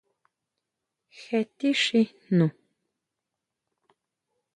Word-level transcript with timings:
¿Jé 1.19 1.39
tixí 1.57 2.01
jnu? 2.23 2.47